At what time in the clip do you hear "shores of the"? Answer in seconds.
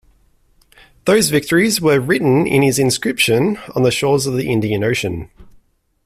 3.91-4.51